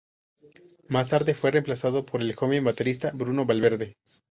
Más 0.87 1.09
tarde 1.09 1.35
fue 1.35 1.51
reemplazado 1.51 2.07
por 2.07 2.21
el 2.23 2.33
joven 2.33 2.63
baterista 2.63 3.11
Bruno 3.13 3.45
Valverde. 3.45 3.97